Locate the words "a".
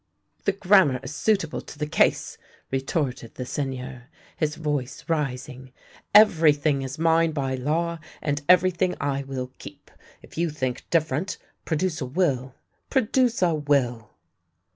12.01-12.07, 13.43-13.53